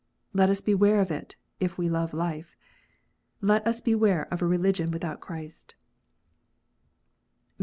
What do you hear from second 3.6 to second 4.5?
us beiuare of a